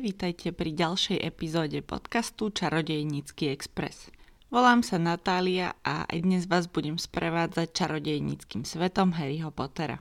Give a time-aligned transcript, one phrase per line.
[0.00, 4.08] vítajte pri ďalšej epizóde podcastu Čarodejnícky Express.
[4.48, 10.00] Volám sa Natália a aj dnes vás budem sprevádzať čarodejníckým svetom Harryho Pottera.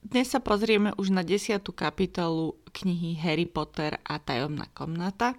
[0.00, 5.36] Dnes sa pozrieme už na desiatú kapitolu knihy Harry Potter a tajomná komnata,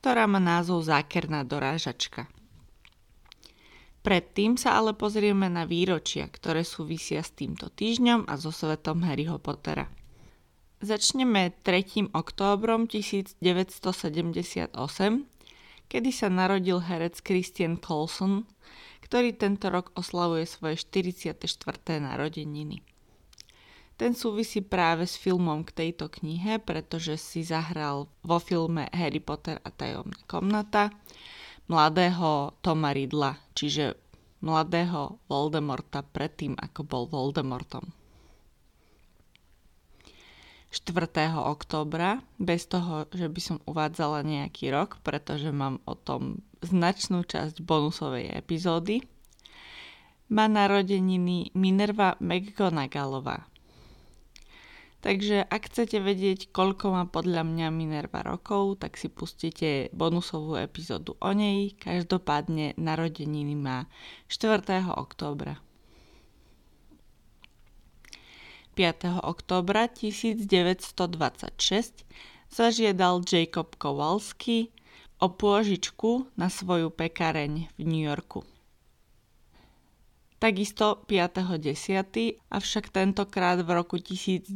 [0.00, 2.32] ktorá má názov Zákerná dorážačka.
[4.00, 9.36] Predtým sa ale pozrieme na výročia, ktoré súvisia s týmto týždňom a so svetom Harryho
[9.36, 9.84] Pottera–
[10.80, 12.08] Začneme 3.
[12.16, 13.44] októbrom 1978,
[15.92, 18.48] kedy sa narodil herec Christian Coulson,
[19.04, 21.36] ktorý tento rok oslavuje svoje 44.
[22.00, 22.80] narodeniny.
[24.00, 29.60] Ten súvisí práve s filmom k tejto knihe, pretože si zahral vo filme Harry Potter
[29.60, 30.96] a tajomná komnata
[31.68, 34.00] mladého Toma Ridla, čiže
[34.40, 37.99] mladého Voldemorta predtým, ako bol Voldemortom.
[40.70, 41.34] 4.
[41.34, 47.58] októbra, bez toho, že by som uvádzala nejaký rok, pretože mám o tom značnú časť
[47.58, 49.02] bonusovej epizódy,
[50.30, 53.50] má narodeniny Minerva McGonagallová.
[55.00, 61.16] Takže ak chcete vedieť, koľko má podľa mňa Minerva rokov, tak si pustite bonusovú epizódu
[61.24, 61.72] o nej.
[61.80, 63.88] Každopádne narodeniny má
[64.28, 64.60] 4.
[64.92, 65.56] októbra.
[68.80, 69.20] 5.
[69.28, 70.96] októbra 1926
[72.48, 74.72] zažiadal Jacob Kowalski
[75.20, 78.40] o pôžičku na svoju pekareň v New Yorku.
[80.40, 84.48] Takisto 5.10., avšak tentokrát v roku 1995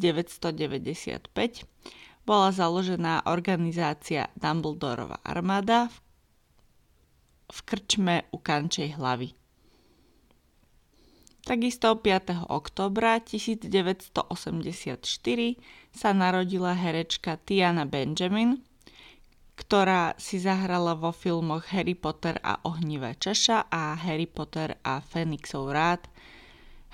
[2.24, 5.92] bola založená organizácia Dumbledorova armáda
[7.52, 9.43] v krčme u Kančej hlavy.
[11.44, 12.48] Takisto 5.
[12.48, 14.16] oktobra 1984
[15.92, 18.64] sa narodila herečka Tiana Benjamin,
[19.52, 25.68] ktorá si zahrala vo filmoch Harry Potter a ohnivé čaša a Harry Potter a Fenixov
[25.68, 26.08] rád,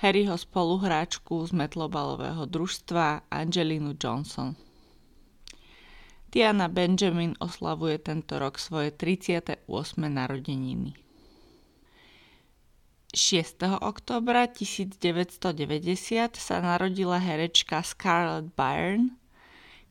[0.03, 4.59] Harryho spoluhráčku z metlobalového družstva Angelinu Johnson.
[6.27, 9.63] Tiana Benjamin oslavuje tento rok svoje 38.
[9.95, 11.10] narodeniny.
[13.11, 13.83] 6.
[13.83, 15.43] oktobra 1990
[16.39, 19.19] sa narodila herečka Scarlett Byrne,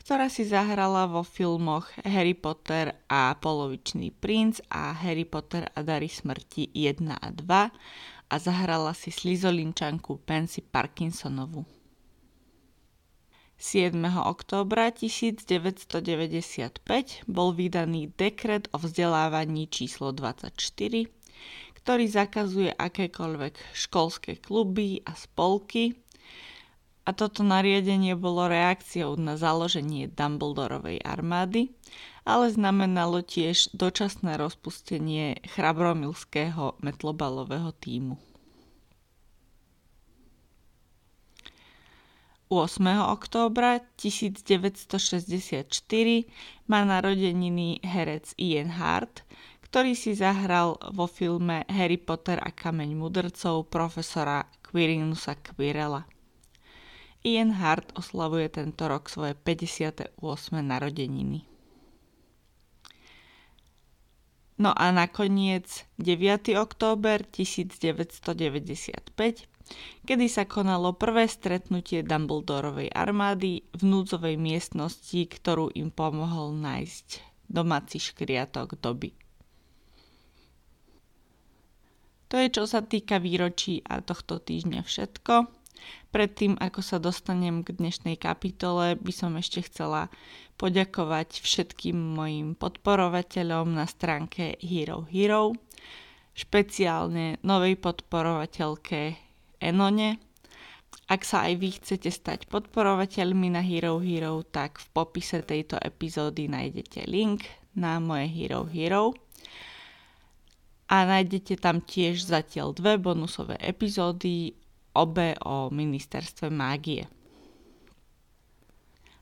[0.00, 6.08] ktorá si zahrala vo filmoch Harry Potter a Polovičný princ a Harry Potter a dary
[6.08, 11.68] smrti 1 a 2 a zahrala si slizolinčanku Pansy Parkinsonovu.
[13.60, 14.00] 7.
[14.24, 16.80] októbra 1995
[17.28, 21.19] bol vydaný dekret o vzdelávaní číslo 24,
[21.82, 25.96] ktorý zakazuje akékoľvek školské kluby a spolky.
[27.08, 31.72] A toto nariadenie bolo reakciou na založenie Dumbledorovej armády,
[32.28, 38.20] ale znamenalo tiež dočasné rozpustenie chrabromilského metlobalového týmu.
[42.50, 42.82] 8.
[43.14, 45.70] októbra 1964
[46.66, 49.22] má narodeniny herec Ian Hart,
[49.70, 56.10] ktorý si zahral vo filme Harry Potter a kameň mudrcov profesora Quirinusa Quirela.
[57.22, 60.18] Ian Hart oslavuje tento rok svoje 58.
[60.58, 61.46] narodeniny.
[64.58, 66.50] No a nakoniec 9.
[66.58, 68.66] október 1995,
[70.02, 78.02] kedy sa konalo prvé stretnutie Dumbledorovej armády v núdzovej miestnosti, ktorú im pomohol nájsť domáci
[78.02, 79.19] škriatok doby.
[82.30, 85.50] To je čo sa týka výročí a tohto týždňa všetko.
[86.14, 90.06] Predtým, ako sa dostanem k dnešnej kapitole, by som ešte chcela
[90.54, 95.58] poďakovať všetkým mojim podporovateľom na stránke Hero Hero,
[96.38, 99.18] špeciálne novej podporovateľke
[99.58, 100.22] Enone.
[101.10, 106.46] Ak sa aj vy chcete stať podporovateľmi na Hero Hero, tak v popise tejto epizódy
[106.46, 107.42] nájdete link
[107.74, 109.18] na moje Hero Hero
[110.90, 114.58] a nájdete tam tiež zatiaľ dve bonusové epizódy,
[114.90, 117.06] obe o ministerstve mágie.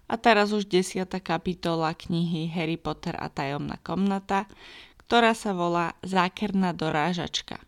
[0.09, 4.49] A teraz už desiata kapitola knihy Harry Potter a tajomná komnata,
[5.05, 7.61] ktorá sa volá Zákerná dorážačka.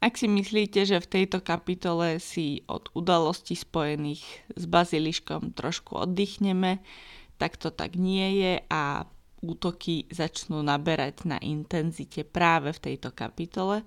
[0.00, 6.80] Ak si myslíte, že v tejto kapitole si od udalostí spojených s baziliškom trošku oddychneme,
[7.40, 9.08] tak to tak nie je a
[9.40, 13.84] útoky začnú naberať na intenzite práve v tejto kapitole,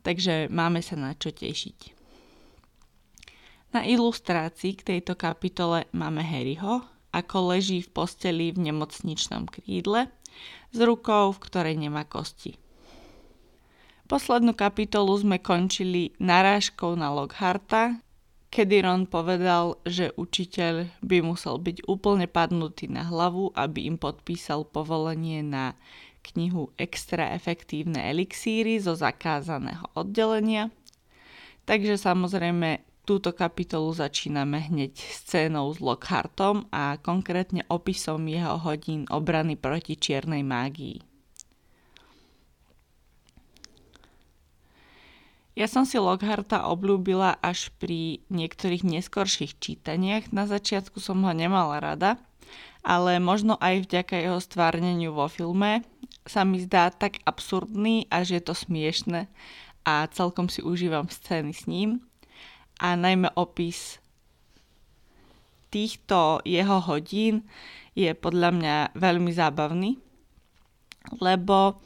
[0.00, 2.00] takže máme sa na čo tešiť.
[3.70, 6.82] Na ilustrácii k tejto kapitole máme Harryho,
[7.14, 10.10] ako leží v posteli v nemocničnom krídle
[10.74, 12.58] s rukou, v ktorej nemá kosti.
[14.10, 18.02] Poslednú kapitolu sme končili narážkou na Lockharta,
[18.50, 24.66] kedy Ron povedal, že učiteľ by musel byť úplne padnutý na hlavu, aby im podpísal
[24.66, 25.78] povolenie na
[26.20, 30.68] knihu Extra efektívne elixíry zo zakázaného oddelenia.
[31.64, 39.56] Takže samozrejme túto kapitolu začíname hneď scénou s Lockhartom a konkrétne opisom jeho hodín obrany
[39.56, 41.09] proti čiernej mágii.
[45.58, 50.30] Ja som si Lockharta obľúbila až pri niektorých neskorších čítaniach.
[50.30, 52.22] Na začiatku som ho nemala rada,
[52.86, 55.82] ale možno aj vďaka jeho stvárneniu vo filme
[56.24, 59.26] sa mi zdá tak absurdný, až je to smiešne
[59.82, 62.04] a celkom si užívam scény s ním.
[62.80, 64.00] A najmä opis
[65.68, 67.44] týchto jeho hodín
[67.92, 70.00] je podľa mňa veľmi zábavný,
[71.08, 71.80] lebo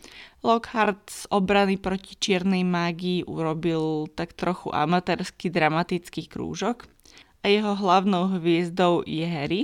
[0.44, 6.84] Lockhart z obrany proti čiernej mágii urobil tak trochu amatérsky dramatický krúžok
[7.40, 9.62] a jeho hlavnou hviezdou je Harry.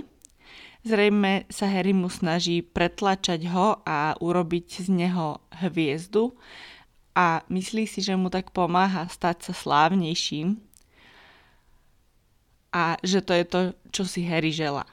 [0.81, 6.33] Zrejme sa Harry mu snaží pretlačať ho a urobiť z neho hviezdu
[7.13, 10.57] a myslí si, že mu tak pomáha stať sa slávnejším
[12.73, 13.61] a že to je to,
[13.93, 14.89] čo si Harry želá.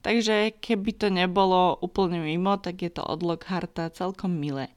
[0.00, 4.72] Takže keby to nebolo úplne mimo, tak je to od Lockharta celkom milé.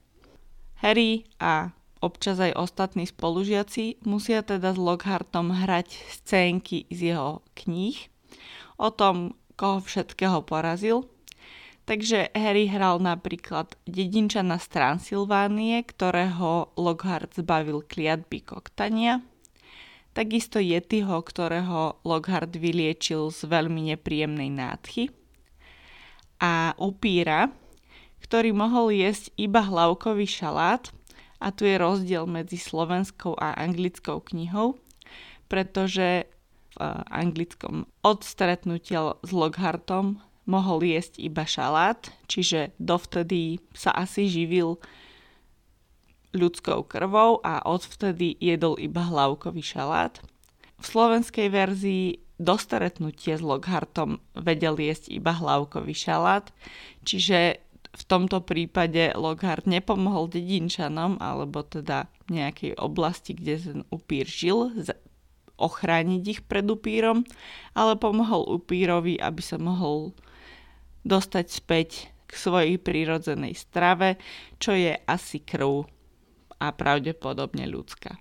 [0.84, 1.72] Harry a
[2.04, 7.96] občas aj ostatní spolužiaci musia teda s Lockhartom hrať scénky z jeho kníh
[8.76, 11.08] o tom, koho všetkého porazil.
[11.84, 19.20] Takže Harry hral napríklad dedinčana z Transylvánie, ktorého Lockhart zbavil kliatby koktania.
[20.14, 25.10] Takisto Yetiho, ktorého Lockhart vyliečil z veľmi nepríjemnej nádchy.
[26.38, 27.50] A upíra,
[28.22, 30.86] ktorý mohol jesť iba hlavkový šalát
[31.42, 34.78] a tu je rozdiel medzi slovenskou a anglickou knihou,
[35.50, 36.30] pretože
[36.74, 36.76] v
[37.10, 44.78] anglickom od stretnutia s Lockhartom mohol jesť iba šalát, čiže dovtedy sa asi živil
[46.34, 50.18] ľudskou krvou a odvtedy jedol iba hlavkový šalát.
[50.78, 56.50] V slovenskej verzii do stretnutia s Lockhartom vedel jesť iba hlavkový šalát,
[57.06, 57.62] čiže
[57.94, 64.74] v tomto prípade Lockhart nepomohol dedinčanom, alebo teda nejakej oblasti, kde ten upír žil,
[65.54, 67.22] ochrániť ich pred upírom,
[67.78, 70.10] ale pomohol upírovi, aby sa mohol
[71.06, 74.18] dostať späť k svojej prírodzenej strave,
[74.58, 75.86] čo je asi krv
[76.64, 78.16] a pravdepodobne ľudská.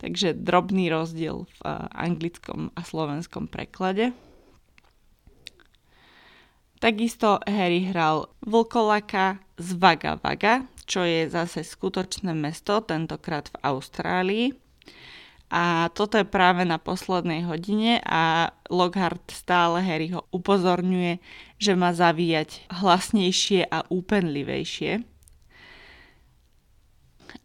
[0.00, 1.58] Takže drobný rozdiel v
[1.92, 4.12] anglickom a slovenskom preklade.
[6.82, 14.46] Takisto Harry hral vlkolaka z Vaga Vaga, čo je zase skutočné mesto, tentokrát v Austrálii.
[15.52, 21.20] A toto je práve na poslednej hodine a Lockhart stále Harryho upozorňuje,
[21.60, 25.11] že má zavíjať hlasnejšie a úpenlivejšie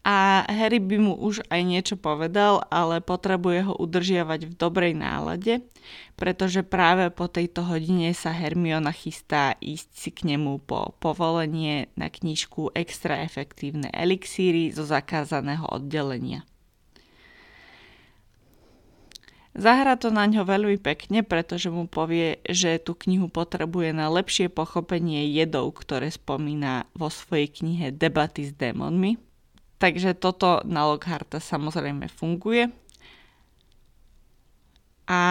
[0.08, 5.68] a Harry by mu už aj niečo povedal, ale potrebuje ho udržiavať v dobrej nálade,
[6.16, 12.08] pretože práve po tejto hodine sa Hermiona chystá ísť si k nemu po povolenie na
[12.08, 16.48] knižku Extra efektívne elixíry zo zakázaného oddelenia.
[19.58, 24.48] Zahra to na ňo veľmi pekne, pretože mu povie, že tú knihu potrebuje na lepšie
[24.48, 29.27] pochopenie jedov, ktoré spomína vo svojej knihe Debaty s démonmi.
[29.78, 32.74] Takže toto na Lockharta samozrejme funguje.
[35.08, 35.22] A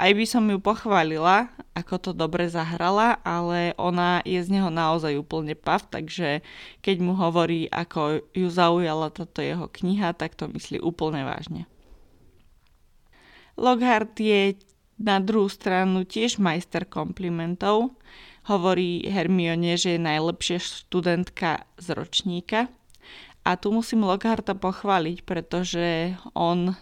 [0.00, 5.20] aj by som ju pochválila, ako to dobre zahrala, ale ona je z neho naozaj
[5.20, 6.40] úplne pav, takže
[6.80, 11.68] keď mu hovorí, ako ju zaujala táto jeho kniha, tak to myslí úplne vážne.
[13.60, 14.56] Lockhart je
[14.96, 18.00] na druhú stranu tiež majster komplimentov.
[18.48, 22.72] Hovorí Hermione, že je najlepšia študentka z ročníka
[23.48, 26.76] a tu musím Lockharta pochváliť, pretože on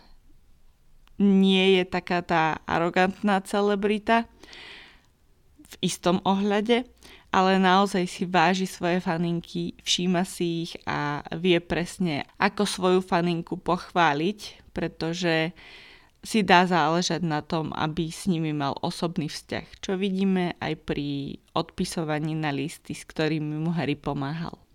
[1.22, 4.26] nie je taká tá arogantná celebrita
[5.62, 6.82] v istom ohľade,
[7.30, 13.54] ale naozaj si váži svoje faninky, všíma si ich a vie presne, ako svoju faninku
[13.62, 15.54] pochváliť, pretože
[16.26, 21.38] si dá záležať na tom, aby s nimi mal osobný vzťah, čo vidíme aj pri
[21.54, 24.65] odpisovaní na listy, s ktorými mu Harry pomáhal.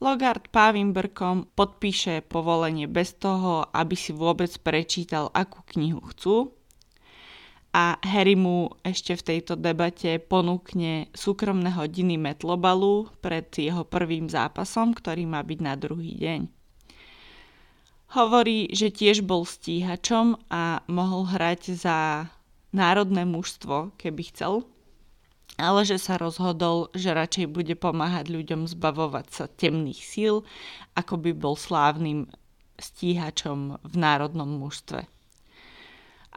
[0.00, 6.56] Logard pávým brkom podpíše povolenie bez toho, aby si vôbec prečítal, akú knihu chcú.
[7.70, 14.90] a Harry mu ešte v tejto debate ponúkne súkromné hodiny metlobalu pred jeho prvým zápasom,
[14.90, 16.40] ktorý má byť na druhý deň.
[18.10, 22.26] Hovorí, že tiež bol stíhačom a mohol hrať za
[22.74, 24.66] národné mužstvo, keby chcel,
[25.60, 30.34] ale že sa rozhodol, že radšej bude pomáhať ľuďom zbavovať sa temných síl,
[30.96, 32.26] ako by bol slávnym
[32.80, 35.04] stíhačom v národnom mužstve.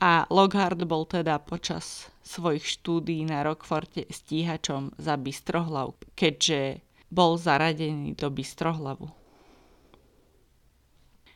[0.04, 8.18] A Lockhart bol teda počas svojich štúdí na Rockforte stíhačom za Bystrohlav, keďže bol zaradený
[8.18, 9.08] do Bystrohlavu.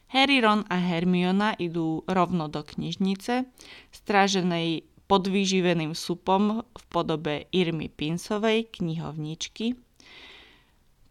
[0.07, 3.43] Harry, Ron a Hermiona idú rovno do knižnice,
[3.91, 9.75] stráženej podvýživeným supom v podobe Irmy Pinsovej, knihovničky,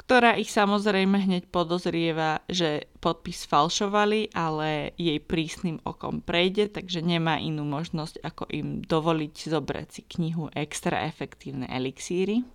[0.07, 7.43] ktorá ich samozrejme hneď podozrieva, že podpis falšovali, ale jej prísnym okom prejde, takže nemá
[7.43, 12.47] inú možnosť, ako im dovoliť zobrať si knihu Extra efektívne elixíry.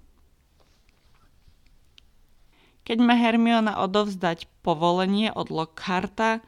[2.88, 6.39] Keď má Hermiona odovzdať povolenie od Lockharta,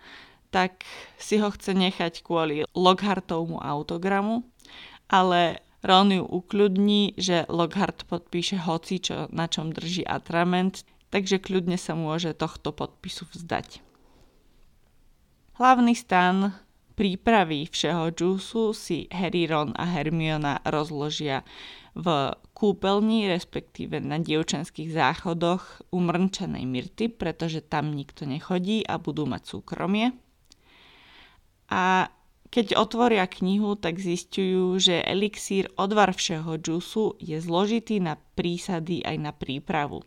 [0.56, 0.88] tak
[1.20, 4.48] si ho chce nechať kvôli Lockhartovmu autogramu,
[5.14, 10.82] ale Ron ju ukľudní, že Lockhart podpíše hoci, čo, na čom drží atrament,
[11.14, 13.86] takže kľudne sa môže tohto podpisu vzdať.
[15.62, 16.58] Hlavný stan
[16.98, 21.46] prípravy všeho džúsu si Harry, Ron a Hermiona rozložia
[21.94, 29.46] v kúpeľni, respektíve na dievčenských záchodoch umrnčenej Myrty, pretože tam nikto nechodí a budú mať
[29.46, 30.18] súkromie.
[31.70, 32.10] A
[32.54, 39.18] keď otvoria knihu, tak zistujú, že elixír odvar všeho džusu je zložitý na prísady aj
[39.18, 40.06] na prípravu.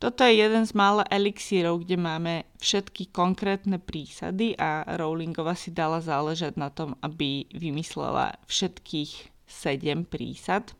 [0.00, 6.00] Toto je jeden z mála elixírov, kde máme všetky konkrétne prísady a Rowlingova si dala
[6.00, 9.12] záležať na tom, aby vymyslela všetkých
[9.44, 10.72] 7 prísad.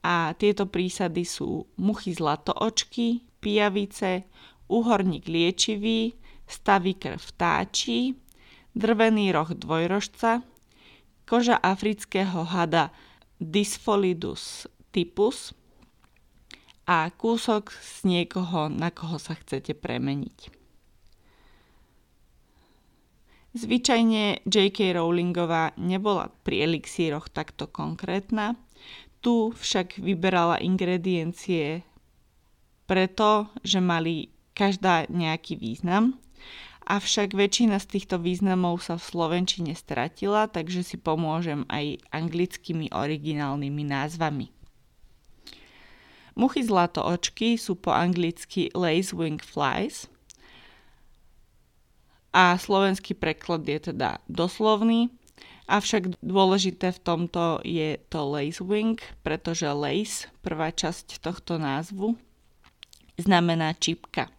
[0.00, 4.24] A tieto prísady sú muchy zlatoočky, pijavice,
[4.72, 6.16] uhorník liečivý,
[6.48, 8.16] krv vtáčí,
[8.72, 10.42] drvený roh dvojrožca,
[11.28, 12.90] koža afrického hada
[13.38, 15.52] Dyspholidus typus
[16.88, 20.58] a kúsok z niekoho, na koho sa chcete premeniť.
[23.58, 24.96] Zvyčajne J.K.
[24.96, 28.56] Rowlingová nebola pri elixíroch takto konkrétna,
[29.18, 31.82] tu však vyberala ingrediencie
[32.88, 36.16] preto, že mali každá nejaký význam
[36.88, 43.84] avšak väčšina z týchto významov sa v slovenčine stratila, takže si pomôžem aj anglickými originálnymi
[43.84, 44.48] názvami.
[46.38, 50.06] Muchy zlatoočky sú po anglicky lacewing flies
[52.30, 55.10] a slovenský preklad je teda doslovný,
[55.66, 62.14] avšak dôležité v tomto je to lacewing, pretože lace, prvá časť tohto názvu,
[63.18, 64.30] znamená čipka.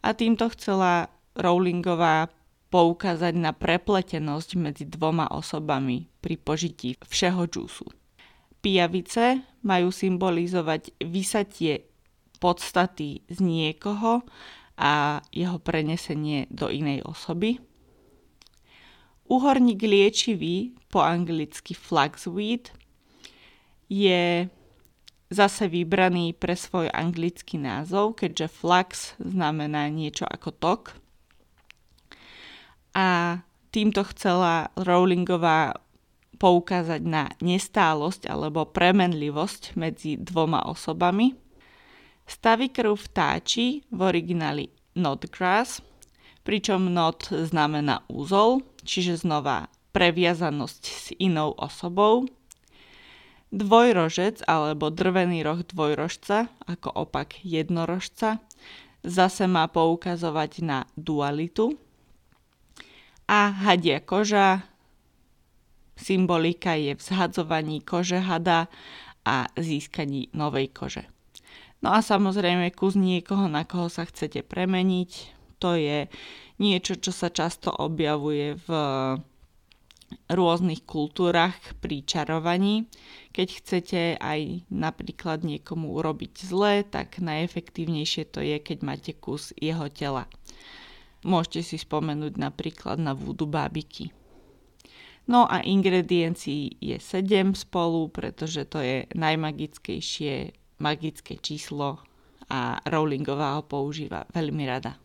[0.00, 2.28] A týmto chcela Rowlingová
[2.68, 7.86] poukázať na prepletenosť medzi dvoma osobami pri požití všeho džúsu.
[8.60, 11.88] Pijavice majú symbolizovať vysatie
[12.42, 14.26] podstaty z niekoho
[14.78, 17.58] a jeho prenesenie do inej osoby.
[19.28, 22.72] Uhorník liečivý, po anglicky flaxweed,
[23.88, 24.48] je
[25.28, 28.88] zase vybraný pre svoj anglický názov, keďže flax
[29.20, 30.82] znamená niečo ako tok
[32.94, 33.40] a
[33.70, 35.76] týmto chcela Rowlingová
[36.38, 41.34] poukázať na nestálosť alebo premenlivosť medzi dvoma osobami.
[42.28, 45.82] Stavy krv vtáči v origináli Notgrass,
[46.46, 52.28] pričom not znamená úzol, čiže znova previazanosť s inou osobou.
[53.48, 58.44] Dvojrožec alebo drvený roh dvojrožca ako opak jednorožca
[59.00, 61.80] zase má poukazovať na dualitu,
[63.28, 64.64] a hadia koža.
[65.98, 68.72] Symbolika je v zhadzovaní kože hada
[69.28, 71.04] a získaní novej kože.
[71.84, 75.10] No a samozrejme kus niekoho, na koho sa chcete premeniť,
[75.62, 76.10] to je
[76.58, 78.68] niečo, čo sa často objavuje v
[80.32, 81.54] rôznych kultúrach
[81.84, 82.88] pri čarovaní.
[83.36, 89.86] Keď chcete aj napríklad niekomu urobiť zle, tak najefektívnejšie to je, keď máte kus jeho
[89.92, 90.26] tela.
[91.26, 94.14] Môžete si spomenúť napríklad na vúdu bábiky.
[95.28, 102.00] No a ingrediencií je 7 spolu, pretože to je najmagickejšie magické číslo
[102.48, 104.96] a Rowlingová ho používa veľmi rada.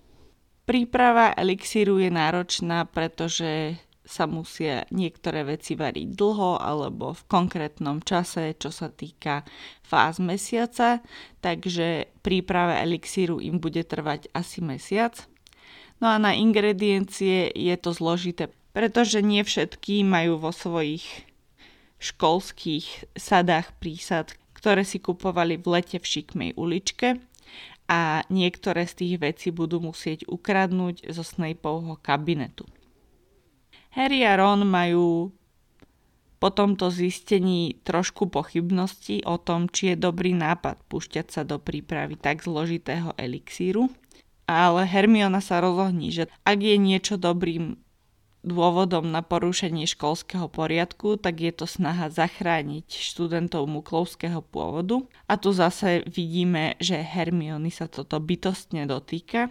[0.63, 8.55] Príprava elixíru je náročná, pretože sa musia niektoré veci variť dlho alebo v konkrétnom čase,
[8.55, 9.43] čo sa týka
[9.83, 11.03] fáz mesiaca,
[11.39, 15.19] takže príprava elixíru im bude trvať asi mesiac.
[16.03, 21.07] No a na ingrediencie je to zložité, pretože nie všetky majú vo svojich
[22.03, 27.23] školských sadách prísad, ktoré si kupovali v lete v šikmej uličke
[27.87, 32.67] a niektoré z tých vecí budú musieť ukradnúť zo Snapeovho kabinetu.
[33.95, 35.31] Harry a Ron majú
[36.43, 42.19] po tomto zistení trošku pochybnosti o tom, či je dobrý nápad púšťať sa do prípravy
[42.19, 43.87] tak zložitého elixíru,
[44.53, 47.81] ale Hermiona sa rozhodní, že ak je niečo dobrým
[48.43, 55.07] dôvodom na porušenie školského poriadku, tak je to snaha zachrániť študentov muklovského pôvodu.
[55.31, 59.47] A tu zase vidíme, že Hermiony sa toto bytostne dotýka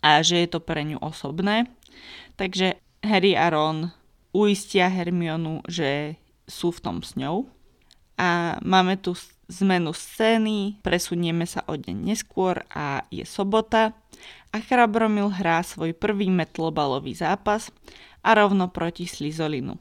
[0.00, 1.66] a že je to pre ňu osobné.
[2.38, 3.90] Takže Harry a Ron
[4.30, 6.14] uistia Hermionu, že
[6.46, 7.50] sú v tom s ňou.
[8.14, 13.92] A máme tu zmenu scény, presunieme sa o deň neskôr a je sobota
[14.54, 17.68] a Chrabromil hrá svoj prvý metlobalový zápas
[18.24, 19.76] a rovno proti Slizolinu.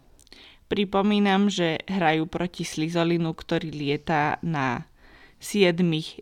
[0.68, 4.90] Pripomínam, že hrajú proti Slizolinu, ktorý lieta na
[5.44, 5.76] 7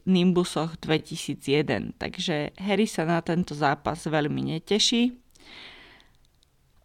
[0.10, 5.14] Nimbusoch 2001, takže Harry sa na tento zápas veľmi neteší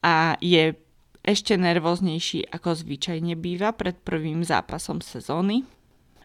[0.05, 0.77] a je
[1.27, 5.67] ešte nervóznejší ako zvyčajne býva pred prvým zápasom sezóny.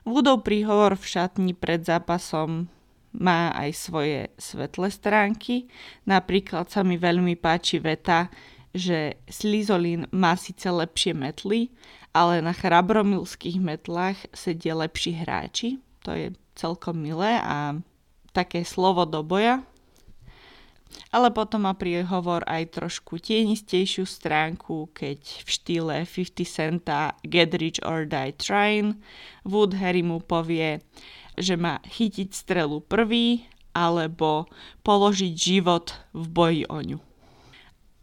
[0.01, 2.65] Woodov príhovor v šatni pred zápasom
[3.13, 5.67] má aj svoje svetlé stránky.
[6.07, 8.31] Napríklad sa mi veľmi páči veta,
[8.71, 11.69] že Slizolin má síce lepšie metly,
[12.15, 15.83] ale na chrabromilských metlách sedia lepší hráči.
[16.07, 17.77] To je celkom milé a
[18.31, 19.61] také slovo do boja,
[21.11, 27.83] ale potom má príhovor aj trošku tienistejšiu stránku, keď v štýle 50 centa Get Rich
[27.83, 28.99] or Die Trying
[29.43, 30.79] Wood Harry mu povie,
[31.39, 34.51] že má chytiť strelu prvý alebo
[34.83, 36.99] položiť život v boji o ňu.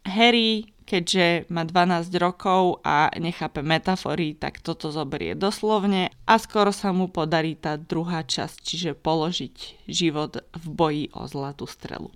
[0.09, 6.89] Harry, keďže má 12 rokov a nechápe metafory, tak toto zoberie doslovne a skoro sa
[6.89, 12.09] mu podarí tá druhá časť, čiže položiť život v boji o zlatú strelu.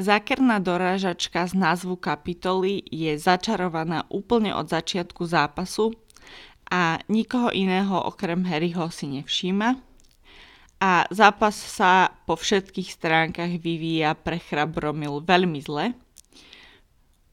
[0.00, 5.92] Zákerná dorážačka z názvu kapitoly je začarovaná úplne od začiatku zápasu
[6.72, 9.76] a nikoho iného okrem Harryho si nevšíma.
[10.82, 15.92] A zápas sa po všetkých stránkach vyvíja pre Chrabromil veľmi zle.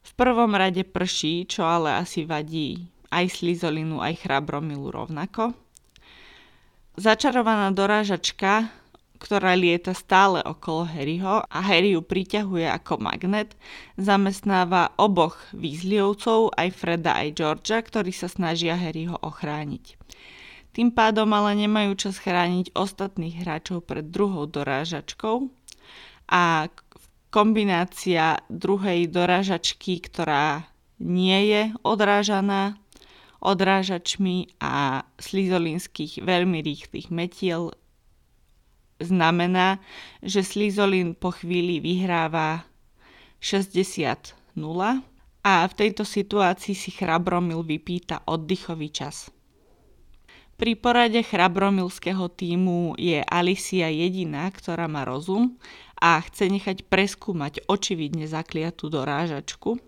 [0.03, 5.55] V prvom rade prší, čo ale asi vadí aj Slizolinu, aj Chrabromilu rovnako.
[6.99, 8.67] Začarovaná dorážačka
[9.19, 13.59] ktorá lieta stále okolo Harryho a Harry ju priťahuje ako magnet,
[13.99, 19.99] zamestnáva oboch výzliovcov, aj Freda, aj Georgia, ktorí sa snažia Harryho ochrániť.
[20.71, 25.51] Tým pádom ale nemajú čas chrániť ostatných hráčov pred druhou dorážačkou
[26.31, 26.71] a
[27.29, 30.65] kombinácia druhej dorážačky, ktorá
[31.03, 32.79] nie je odrážaná
[33.39, 37.71] odrážačmi a slizolinských veľmi rýchlych metiel
[38.99, 39.79] znamená,
[40.21, 42.67] že Slizolin po chvíli vyhráva
[43.39, 44.35] 60-0
[45.43, 49.31] a v tejto situácii si Chrabromil vypýta oddychový čas.
[50.59, 55.55] Pri porade chrabromilského týmu je Alicia jediná, ktorá má rozum
[55.95, 59.79] a chce nechať preskúmať očividne zakliatú dorážačku,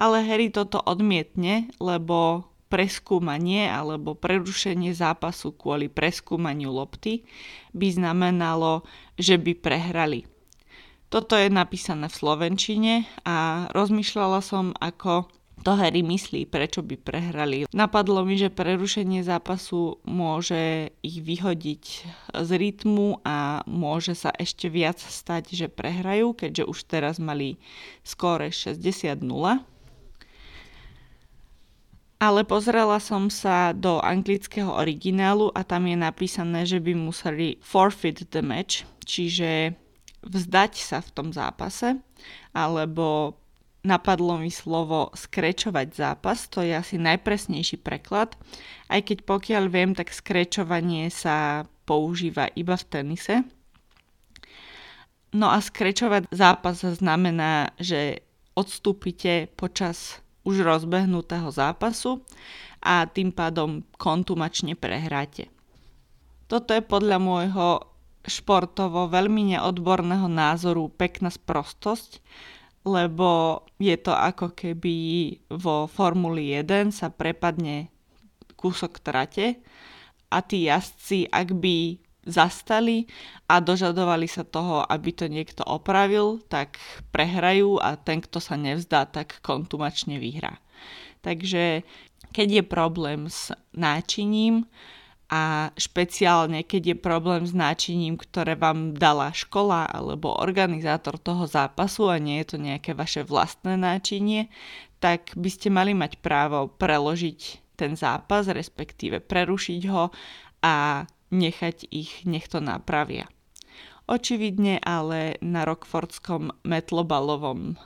[0.00, 7.24] ale Harry toto odmietne, lebo preskúmanie alebo prerušenie zápasu kvôli preskúmaniu lopty
[7.72, 8.84] by znamenalo,
[9.16, 10.28] že by prehrali.
[11.08, 12.92] Toto je napísané v slovenčine
[13.24, 15.24] a rozmýšľala som, ako
[15.64, 17.66] to Harry myslí, prečo by prehrali.
[17.74, 21.84] Napadlo mi, že prerušenie zápasu môže ich vyhodiť
[22.30, 27.58] z rytmu a môže sa ešte viac stať, že prehrajú, keďže už teraz mali
[28.06, 29.18] skóre 60-0
[32.18, 38.26] ale pozrela som sa do anglického originálu a tam je napísané, že by museli forfeit
[38.34, 39.78] the match, čiže
[40.26, 42.02] vzdať sa v tom zápase,
[42.50, 43.38] alebo
[43.86, 48.34] napadlo mi slovo skrečovať zápas, to je asi najpresnejší preklad,
[48.90, 53.34] aj keď pokiaľ viem, tak skrečovanie sa používa iba v tenise.
[55.30, 58.26] No a skrečovať zápas znamená, že
[58.58, 62.24] odstúpite počas už rozbehnutého zápasu
[62.80, 65.52] a tým pádom kontumačne prehráte.
[66.48, 67.68] Toto je podľa môjho
[68.24, 72.24] športovo veľmi neodborného názoru pekná sprostosť,
[72.88, 74.96] lebo je to ako keby
[75.52, 77.92] vo Formuli 1 sa prepadne
[78.56, 79.60] kúsok trate
[80.32, 83.08] a tí jazdci, ak by zastali
[83.48, 86.76] a dožadovali sa toho, aby to niekto opravil, tak
[87.10, 90.60] prehrajú a ten, kto sa nevzdá, tak kontumačne vyhrá.
[91.24, 91.82] Takže
[92.30, 94.68] keď je problém s náčiním
[95.28, 102.08] a špeciálne keď je problém s náčiním, ktoré vám dala škola alebo organizátor toho zápasu
[102.08, 104.48] a nie je to nejaké vaše vlastné náčinie,
[104.98, 110.10] tak by ste mali mať právo preložiť ten zápas, respektíve prerušiť ho
[110.64, 113.28] a nechať ich, nech to napravia.
[114.08, 117.76] Očividne ale na Rockfordskom metlobalovom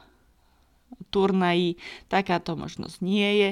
[1.10, 3.50] turnaji takáto možnosť nie je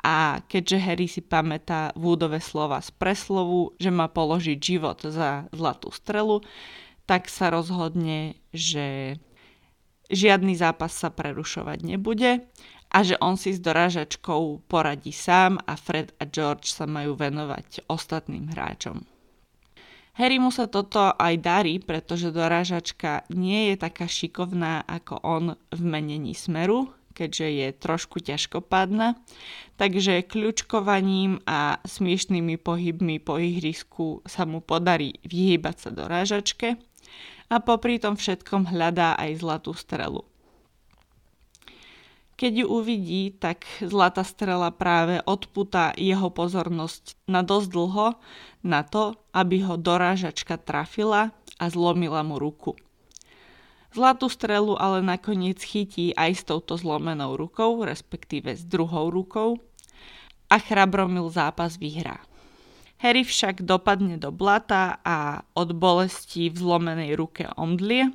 [0.00, 5.90] a keďže Harry si pamätá Woodové slova z preslovu, že má položiť život za zlatú
[5.92, 6.40] strelu,
[7.04, 9.18] tak sa rozhodne, že
[10.10, 12.46] žiadny zápas sa prerušovať nebude
[12.90, 17.90] a že on si s dorážačkou poradí sám a Fred a George sa majú venovať
[17.90, 19.15] ostatným hráčom.
[20.16, 26.32] Harrymu sa toto aj darí, pretože dorážačka nie je taká šikovná ako on v menení
[26.32, 29.20] smeru, keďže je trošku ťažkopádna.
[29.76, 36.80] Takže kľúčkovaním a smiešnými pohybmi po ihrisku sa mu podarí vyhýbať sa dorážačke
[37.52, 40.24] a popri tom všetkom hľadá aj zlatú strelu.
[42.36, 48.08] Keď ju uvidí, tak zlatá strela práve odputa jeho pozornosť na dosť dlho
[48.60, 52.76] na to, aby ho dorážačka trafila a zlomila mu ruku.
[53.96, 59.56] Zlatú strelu ale nakoniec chytí aj s touto zlomenou rukou, respektíve s druhou rukou
[60.52, 62.20] a chrabromil zápas vyhrá.
[63.00, 68.12] Harry však dopadne do blata a od bolesti v zlomenej ruke omdlie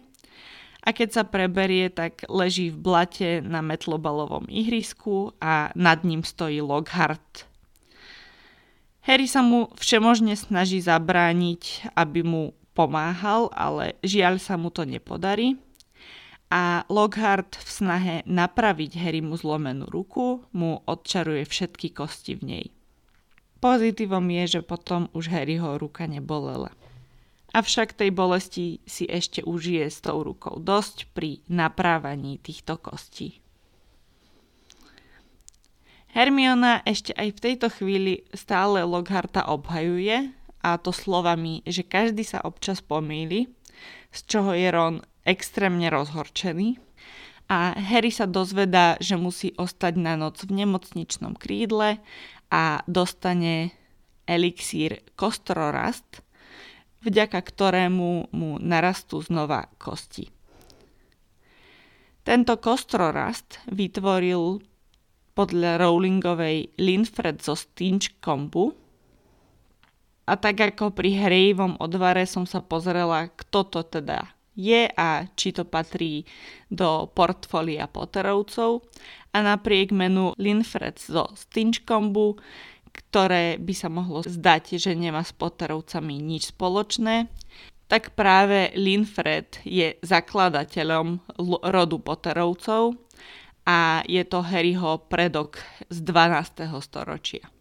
[0.81, 6.57] a keď sa preberie, tak leží v blate na metlobalovom ihrisku a nad ním stojí
[6.57, 7.45] Lockhart.
[9.05, 15.57] Harry sa mu všemožne snaží zabrániť, aby mu pomáhal, ale žiaľ sa mu to nepodarí.
[16.51, 22.65] A Lockhart v snahe napraviť Harrymu zlomenú ruku mu odčaruje všetky kosti v nej.
[23.61, 26.73] Pozitívom je, že potom už Harryho ruka nebolela.
[27.51, 33.43] Avšak tej bolesti si ešte užije s tou rukou dosť pri naprávaní týchto kostí.
[36.11, 42.43] Hermiona ešte aj v tejto chvíli stále Lockharta obhajuje, a to slovami, že každý sa
[42.45, 43.49] občas pomýli,
[44.13, 46.77] z čoho je Ron extrémne rozhorčený.
[47.51, 51.99] A Harry sa dozvedá, že musí ostať na noc v nemocničnom krídle
[52.47, 53.75] a dostane
[54.23, 56.23] elixír Kostrorast,
[57.01, 60.29] vďaka ktorému mu narastú znova kosti.
[62.21, 64.61] Tento kostrorast vytvoril
[65.33, 68.77] podľa Rowlingovej Linfred zo Stinchcombu
[70.29, 75.55] a tak ako pri Hrejivom odvare som sa pozrela, kto to teda je a či
[75.55, 76.27] to patrí
[76.69, 78.85] do portfólia Potterovcov
[79.31, 82.37] a napriek menu Linfred zo Stinchcombu
[82.91, 87.31] ktoré by sa mohlo zdať, že nemá s Potterovcami nič spoločné,
[87.91, 91.19] tak práve Linfred je zakladateľom
[91.67, 92.95] rodu Potterovcov
[93.67, 95.59] a je to Harryho predok
[95.91, 96.71] z 12.
[96.79, 97.51] storočia.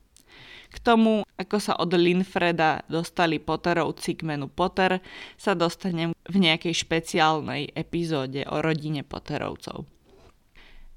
[0.71, 5.03] K tomu, ako sa od Linfreda dostali Potterovci k menu Potter,
[5.35, 9.83] sa dostanem v nejakej špeciálnej epizóde o rodine Potterovcov.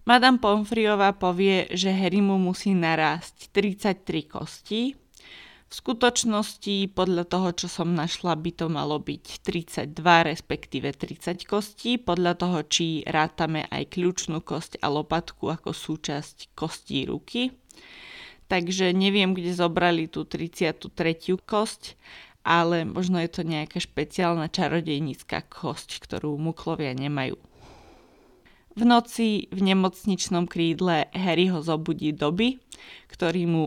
[0.03, 4.99] Madame Pomfriová povie, že Harry mu musí narásť 33 kostí.
[5.71, 11.95] V skutočnosti, podľa toho, čo som našla, by to malo byť 32, respektíve 30 kostí,
[11.95, 17.55] podľa toho, či rátame aj kľúčnú kosť a lopatku ako súčasť kostí ruky.
[18.51, 20.93] Takže neviem, kde zobrali tú 33.
[21.47, 21.95] kosť,
[22.43, 27.52] ale možno je to nejaká špeciálna čarodejnícka kosť, ktorú muklovia nemajú.
[28.73, 32.57] V noci v nemocničnom krídle Harry ho zobudí doby,
[33.05, 33.63] ktorý mu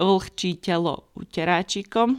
[0.00, 2.16] vlhčí telo uteráčikom.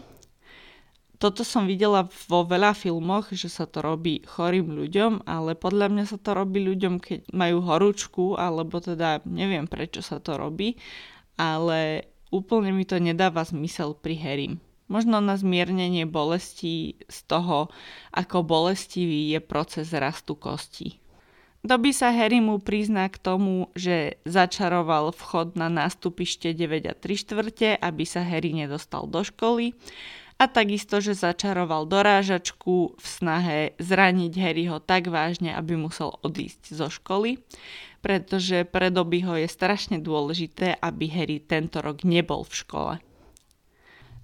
[1.17, 6.05] Toto som videla vo veľa filmoch, že sa to robí chorým ľuďom, ale podľa mňa
[6.09, 10.77] sa to robí ľuďom, keď majú horúčku, alebo teda neviem prečo sa to robí,
[11.41, 14.53] ale úplne mi to nedáva zmysel pri Harrym.
[14.89, 17.73] Možno na zmiernenie bolesti z toho,
[18.13, 21.00] ako bolestivý je proces rastu kostí.
[21.61, 27.21] Doby sa Harry mu prizná k tomu, že začaroval vchod na nástupište 9 a 3
[27.21, 29.77] štvrte, aby sa Harry nedostal do školy
[30.41, 36.89] A takisto, že začaroval dorážačku v snahe zraniť Harryho tak vážne, aby musel odísť zo
[36.89, 37.37] školy,
[38.01, 42.93] pretože pre Dobbyho je strašne dôležité, aby Harry tento rok nebol v škole.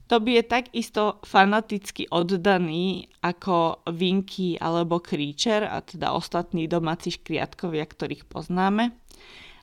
[0.07, 8.23] Dobby je takisto fanaticky oddaný ako Vinky alebo Creature, a teda ostatní domáci škriatkovia, ktorých
[8.23, 8.95] poznáme.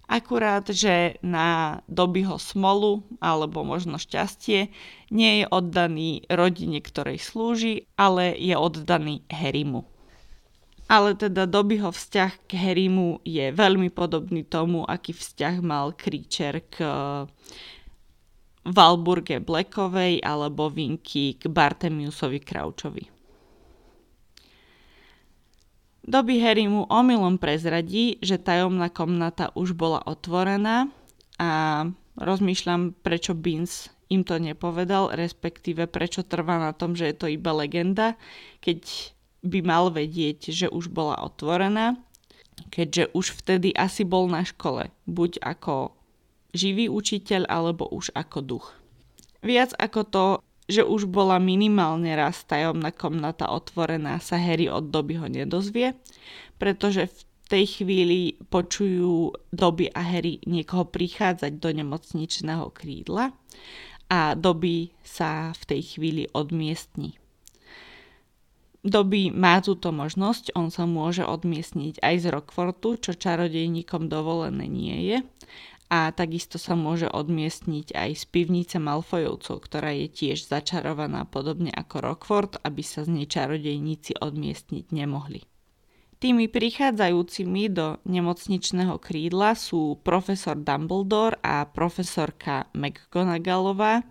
[0.05, 4.69] Akurát, že na Dobbyho smolu alebo možno šťastie
[5.09, 9.89] nie je oddaný rodine, ktorej slúži, ale je oddaný Harrymu.
[10.93, 16.77] Ale teda Dobbyho vzťah k Harrymu je veľmi podobný tomu, aký vzťah mal Creature k
[18.65, 23.05] Valburge Blackovej alebo Vinky k Bartemiusovi Crouchovi.
[26.05, 30.93] Dobby Harry mu omylom prezradí, že tajomná komnata už bola otvorená
[31.41, 31.51] a
[32.21, 37.57] rozmýšľam, prečo Beans im to nepovedal, respektíve prečo trvá na tom, že je to iba
[37.57, 38.21] legenda,
[38.61, 38.85] keď
[39.41, 41.97] by mal vedieť, že už bola otvorená,
[42.69, 45.97] keďže už vtedy asi bol na škole, buď ako
[46.55, 48.67] živý učiteľ alebo už ako duch.
[49.45, 50.27] Viac ako to,
[50.65, 55.93] že už bola minimálne raz tajomná komnata otvorená, sa Harry od doby ho nedozvie,
[56.57, 63.37] pretože v tej chvíli počujú Doby a Harry niekoho prichádzať do nemocničného krídla
[64.09, 67.21] a Doby sa v tej chvíli odmiestni.
[68.85, 74.97] Doby má túto možnosť, on sa môže odmiestniť aj z Rockfortu, čo čarodejníkom dovolené nie
[75.09, 75.19] je
[75.95, 82.03] a takisto sa môže odmiestniť aj z pivnice Malfojovcov, ktorá je tiež začarovaná podobne ako
[82.03, 85.47] Rockford, aby sa z nej čarodejníci odmiestniť nemohli.
[86.19, 94.03] Tými prichádzajúcimi do nemocničného krídla sú profesor Dumbledore a profesorka McGonagallová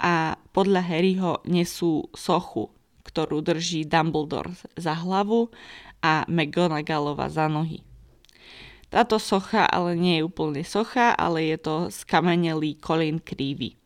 [0.00, 2.72] a podľa Harryho nesú sochu,
[3.04, 5.52] ktorú drží Dumbledore za hlavu
[6.00, 7.91] a McGonagallova za nohy.
[8.92, 13.80] Táto socha ale nie je úplne socha, ale je to skamenelý Colin Creevy.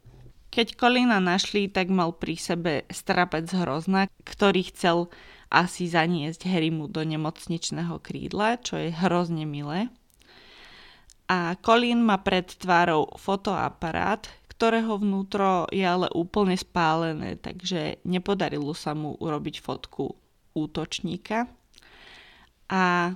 [0.51, 5.07] Keď Colina našli, tak mal pri sebe strapec hrozna, ktorý chcel
[5.47, 9.95] asi zaniesť Harrymu do nemocničného krídla, čo je hrozne milé.
[11.31, 18.91] A Colin má pred tvárou fotoaparát, ktorého vnútro je ale úplne spálené, takže nepodarilo sa
[18.97, 20.19] mu urobiť fotku
[20.57, 21.47] útočníka.
[22.73, 23.15] A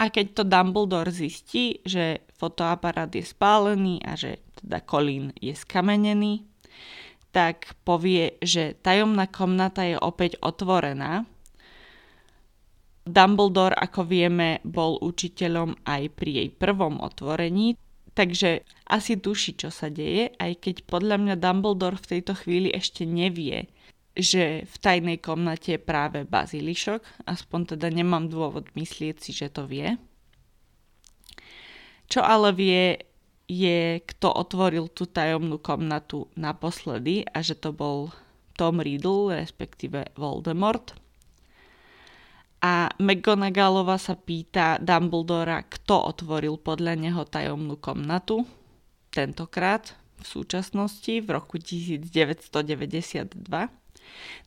[0.00, 6.48] a keď to Dumbledore zistí, že fotoaparát je spálený a že teda Colin je skamenený,
[7.36, 11.28] tak povie, že tajomná komnata je opäť otvorená.
[13.04, 17.76] Dumbledore, ako vieme, bol učiteľom aj pri jej prvom otvorení,
[18.16, 23.04] takže asi tuší, čo sa deje, aj keď podľa mňa Dumbledore v tejto chvíli ešte
[23.04, 23.68] nevie,
[24.20, 29.66] že v tajnej komnate je práve bazilišok, aspoň teda nemám dôvod myslieť si, že to
[29.66, 29.96] vie.
[32.10, 33.10] Čo ale vie,
[33.50, 38.14] je, kto otvoril tú tajomnú komnatu naposledy a že to bol
[38.54, 40.94] Tom Riddle, respektíve Voldemort.
[42.60, 48.44] A McGonagallova sa pýta Dumbledora, kto otvoril podľa neho tajomnú komnatu,
[49.10, 52.60] tentokrát v súčasnosti v roku 1992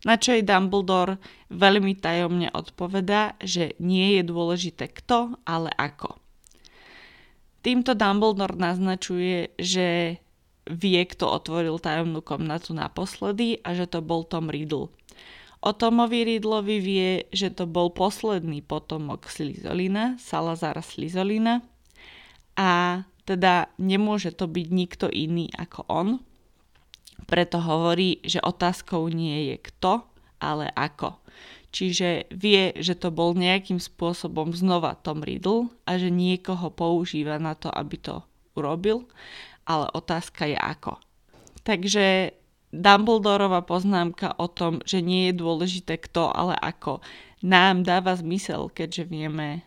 [0.04, 1.20] na čo jej Dumbledore
[1.54, 6.20] veľmi tajomne odpovedá, že nie je dôležité kto, ale ako.
[7.64, 10.20] Týmto Dumbledore naznačuje, že
[10.68, 14.92] vie, kto otvoril tajomnú komnatu naposledy a že to bol Tom Riddle.
[15.64, 21.64] O Tomovi Riddlovi vie, že to bol posledný potomok Slizolina, Salazara Slizolina
[22.60, 26.10] a teda nemôže to byť nikto iný ako on,
[27.26, 30.04] preto hovorí, že otázkou nie je kto,
[30.44, 31.20] ale ako.
[31.74, 37.58] Čiže vie, že to bol nejakým spôsobom znova Tom Riddle a že niekoho používa na
[37.58, 38.22] to, aby to
[38.54, 39.10] urobil,
[39.66, 41.02] ale otázka je ako.
[41.66, 42.38] Takže
[42.74, 47.02] Dumbledorova poznámka o tom, že nie je dôležité kto, ale ako,
[47.46, 49.62] nám dáva zmysel, keďže vieme,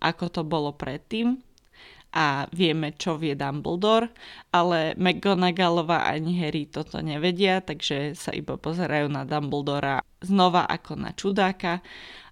[0.00, 1.45] ako to bolo predtým
[2.16, 4.08] a vieme, čo vie Dumbledore,
[4.48, 11.12] ale McGonagallova ani Harry toto nevedia, takže sa iba pozerajú na Dumbledora znova ako na
[11.12, 11.84] čudáka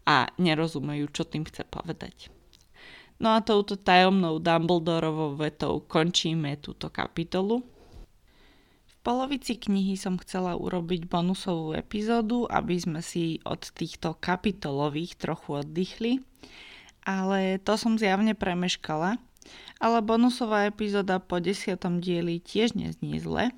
[0.09, 2.33] a nerozumejú, čo tým chce povedať.
[3.21, 7.61] No a touto tajomnou Dumbledorovou vetou končíme túto kapitolu.
[8.89, 15.61] V polovici knihy som chcela urobiť bonusovú epizódu, aby sme si od týchto kapitolových trochu
[15.61, 16.25] oddychli,
[17.05, 19.21] ale to som zjavne premeškala
[19.83, 23.51] ale bonusová epizóda po desiatom dieli tiež neznie zle.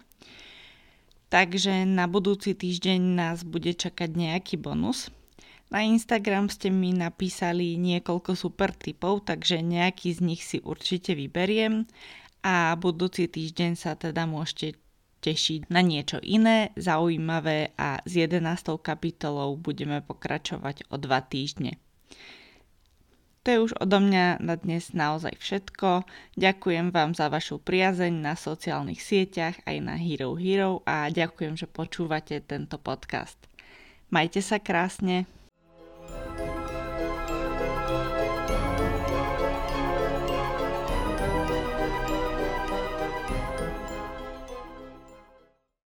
[1.26, 5.10] Takže na budúci týždeň nás bude čakať nejaký bonus.
[5.66, 11.90] Na Instagram ste mi napísali niekoľko super tipov, takže nejaký z nich si určite vyberiem
[12.46, 14.78] a budúci týždeň sa teda môžete
[15.26, 18.46] tešiť na niečo iné, zaujímavé a s 11.
[18.78, 21.82] kapitolou budeme pokračovať o dva týždne.
[23.46, 26.02] To je už odo mňa na dnes naozaj všetko.
[26.34, 31.70] Ďakujem vám za vašu priazeň na sociálnych sieťach aj na Hero Hero a ďakujem, že
[31.70, 33.38] počúvate tento podcast.
[34.10, 35.30] Majte sa krásne.